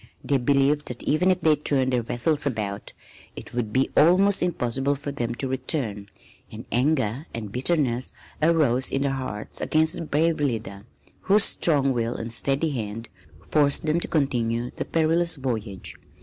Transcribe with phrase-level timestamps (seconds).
[0.23, 2.93] They believed that even if they turned their vessels about
[3.35, 6.07] it would be almost impossible for them to return,
[6.51, 8.11] and anger and bitterness
[8.41, 10.85] arose in their hearts against their brave leader
[11.19, 13.09] whose strong will and steady hand
[13.45, 15.93] forced them to continue the perilous voyage.